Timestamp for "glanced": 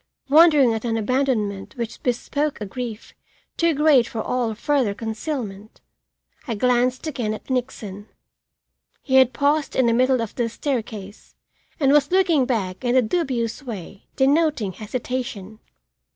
6.55-7.05